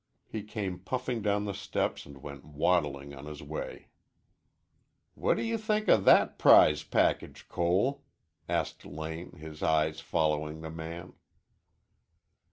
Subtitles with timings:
[0.27, 3.89] He came puffing down the steps and went waddling on his way.
[5.13, 8.03] "What do you think of that prize package, Cole?"
[8.49, 11.13] asked Lane, his eyes following the man.